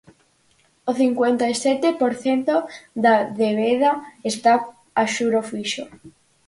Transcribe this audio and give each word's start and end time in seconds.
O 0.89 0.91
cincuenta 1.01 1.43
e 1.53 1.55
sete 1.63 1.87
por 2.01 2.13
cento 2.23 2.55
da 3.03 3.15
débeda 3.39 3.91
está 4.31 4.53
a 5.01 5.03
xuro 5.15 5.39
fixo. 5.49 5.83